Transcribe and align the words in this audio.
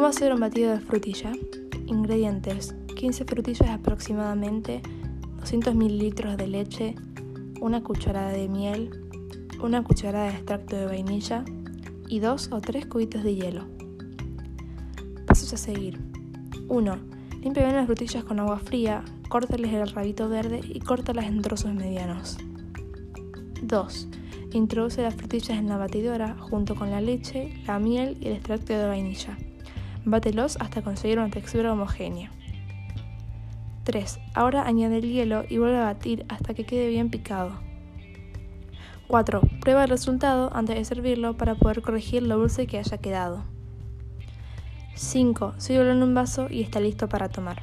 ¿Cómo 0.00 0.08
hacer 0.08 0.32
un 0.32 0.40
batido 0.40 0.70
de 0.72 0.80
frutilla? 0.80 1.30
Ingredientes: 1.84 2.74
15 2.96 3.26
frutillas 3.26 3.68
aproximadamente, 3.68 4.80
200 5.40 5.74
mililitros 5.74 6.38
de 6.38 6.46
leche, 6.46 6.94
una 7.60 7.82
cucharada 7.82 8.30
de 8.30 8.48
miel, 8.48 9.10
una 9.62 9.84
cucharada 9.84 10.30
de 10.30 10.36
extracto 10.36 10.76
de 10.76 10.86
vainilla 10.86 11.44
y 12.08 12.20
dos 12.20 12.48
o 12.50 12.62
tres 12.62 12.86
cubitos 12.86 13.22
de 13.22 13.34
hielo. 13.34 13.66
Pasos 15.26 15.52
a 15.52 15.58
seguir. 15.58 16.00
1. 16.68 16.96
Limpia 17.42 17.64
bien 17.64 17.76
las 17.76 17.84
frutillas 17.84 18.24
con 18.24 18.40
agua 18.40 18.58
fría, 18.58 19.04
córtales 19.28 19.70
el 19.70 19.86
rabito 19.86 20.30
verde 20.30 20.62
y 20.66 20.80
córtalas 20.80 21.26
en 21.26 21.42
trozos 21.42 21.74
medianos. 21.74 22.38
2. 23.60 24.08
Introduce 24.54 25.02
las 25.02 25.14
frutillas 25.14 25.58
en 25.58 25.68
la 25.68 25.76
batidora 25.76 26.38
junto 26.38 26.74
con 26.74 26.90
la 26.90 27.02
leche, 27.02 27.52
la 27.66 27.78
miel 27.78 28.16
y 28.18 28.28
el 28.28 28.36
extracto 28.36 28.72
de 28.72 28.86
vainilla. 28.86 29.36
Bátelos 30.04 30.56
hasta 30.60 30.82
conseguir 30.82 31.18
una 31.18 31.30
textura 31.30 31.72
homogénea. 31.72 32.30
3. 33.84 34.20
Ahora 34.34 34.66
añade 34.66 34.98
el 34.98 35.10
hielo 35.10 35.44
y 35.48 35.58
vuelve 35.58 35.78
a 35.78 35.84
batir 35.84 36.24
hasta 36.28 36.54
que 36.54 36.64
quede 36.64 36.88
bien 36.88 37.10
picado. 37.10 37.52
4. 39.08 39.40
Prueba 39.60 39.84
el 39.84 39.90
resultado 39.90 40.50
antes 40.54 40.76
de 40.76 40.84
servirlo 40.84 41.36
para 41.36 41.54
poder 41.54 41.82
corregir 41.82 42.22
lo 42.22 42.38
dulce 42.38 42.66
que 42.66 42.78
haya 42.78 42.98
quedado. 42.98 43.44
5. 44.94 45.54
Sírvelo 45.58 45.92
en 45.92 46.02
un 46.02 46.14
vaso 46.14 46.46
y 46.48 46.62
está 46.62 46.78
listo 46.78 47.08
para 47.08 47.28
tomar. 47.28 47.60